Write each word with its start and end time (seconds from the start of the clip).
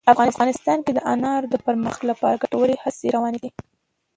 افغانستان 0.13 0.77
کې 0.85 0.91
د 0.93 0.99
انارو 1.13 1.47
د 1.53 1.55
پرمختګ 1.65 2.03
لپاره 2.11 2.39
ګټورې 2.43 2.75
هڅې 2.83 3.07
روانې 3.15 3.39
دي. 3.43 3.49